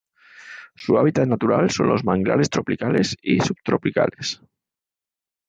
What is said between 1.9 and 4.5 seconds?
manglares tropicales y subtropicales.